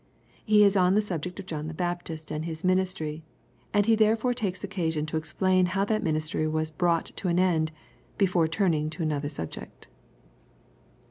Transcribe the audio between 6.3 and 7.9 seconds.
was brough*; to an end,